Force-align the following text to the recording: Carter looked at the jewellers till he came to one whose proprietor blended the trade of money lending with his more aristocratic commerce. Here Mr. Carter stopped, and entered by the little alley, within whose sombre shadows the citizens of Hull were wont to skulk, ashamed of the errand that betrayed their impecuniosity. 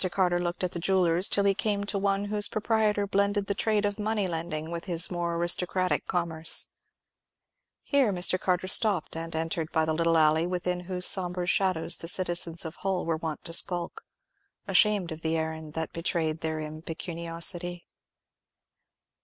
Carter 0.11 0.39
looked 0.39 0.63
at 0.63 0.71
the 0.71 0.79
jewellers 0.79 1.29
till 1.29 1.43
he 1.43 1.53
came 1.53 1.83
to 1.83 1.99
one 1.99 2.25
whose 2.25 2.47
proprietor 2.47 3.05
blended 3.05 3.45
the 3.45 3.53
trade 3.53 3.85
of 3.85 3.99
money 3.99 4.25
lending 4.25 4.71
with 4.71 4.85
his 4.85 5.11
more 5.11 5.35
aristocratic 5.35 6.07
commerce. 6.07 6.71
Here 7.83 8.11
Mr. 8.11 8.39
Carter 8.39 8.65
stopped, 8.65 9.15
and 9.15 9.35
entered 9.35 9.71
by 9.71 9.85
the 9.85 9.93
little 9.93 10.17
alley, 10.17 10.47
within 10.47 10.85
whose 10.85 11.05
sombre 11.05 11.45
shadows 11.45 11.97
the 11.97 12.07
citizens 12.07 12.65
of 12.65 12.77
Hull 12.77 13.05
were 13.05 13.17
wont 13.17 13.45
to 13.45 13.53
skulk, 13.53 14.01
ashamed 14.67 15.11
of 15.11 15.21
the 15.21 15.37
errand 15.37 15.73
that 15.73 15.93
betrayed 15.93 16.41
their 16.41 16.59
impecuniosity. 16.59 17.85